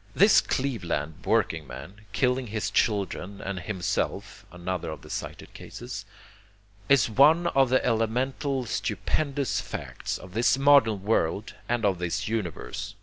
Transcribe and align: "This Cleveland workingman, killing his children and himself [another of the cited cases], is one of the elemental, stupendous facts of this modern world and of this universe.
"This 0.24 0.42
Cleveland 0.42 1.24
workingman, 1.24 2.02
killing 2.12 2.48
his 2.48 2.70
children 2.70 3.40
and 3.40 3.60
himself 3.60 4.44
[another 4.52 4.90
of 4.90 5.00
the 5.00 5.08
cited 5.08 5.54
cases], 5.54 6.04
is 6.90 7.08
one 7.08 7.46
of 7.46 7.70
the 7.70 7.82
elemental, 7.82 8.66
stupendous 8.66 9.62
facts 9.62 10.18
of 10.18 10.34
this 10.34 10.58
modern 10.58 11.02
world 11.02 11.54
and 11.66 11.86
of 11.86 11.98
this 11.98 12.28
universe. 12.28 12.94